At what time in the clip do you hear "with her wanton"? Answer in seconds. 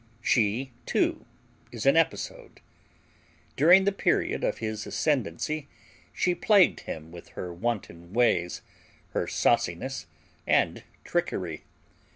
7.11-8.11